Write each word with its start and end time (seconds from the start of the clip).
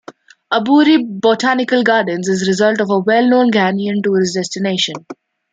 Aburi 0.51 0.97
Botanical 1.07 1.83
Gardens 1.83 2.27
is 2.27 2.47
result 2.47 2.81
of 2.81 2.89
a 2.89 2.97
well 2.97 3.29
known 3.29 3.51
Ghanaian 3.51 4.01
tourist 4.01 4.33
destination. 4.33 4.95